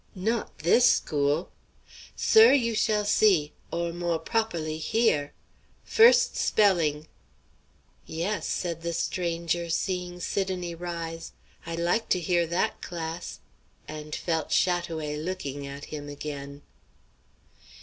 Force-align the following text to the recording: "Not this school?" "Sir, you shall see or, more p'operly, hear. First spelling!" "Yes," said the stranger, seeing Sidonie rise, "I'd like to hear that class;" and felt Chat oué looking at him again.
"Not 0.15 0.57
this 0.57 0.91
school?" 0.93 1.51
"Sir, 2.15 2.53
you 2.53 2.73
shall 2.73 3.05
see 3.05 3.53
or, 3.71 3.93
more 3.93 4.17
p'operly, 4.17 4.79
hear. 4.79 5.31
First 5.83 6.35
spelling!" 6.35 7.07
"Yes," 8.07 8.47
said 8.47 8.81
the 8.81 8.93
stranger, 8.93 9.69
seeing 9.69 10.19
Sidonie 10.19 10.73
rise, 10.73 11.33
"I'd 11.67 11.79
like 11.81 12.09
to 12.09 12.19
hear 12.19 12.47
that 12.47 12.81
class;" 12.81 13.41
and 13.87 14.15
felt 14.15 14.49
Chat 14.49 14.85
oué 14.85 15.23
looking 15.23 15.67
at 15.67 15.85
him 15.93 16.09
again. 16.09 16.63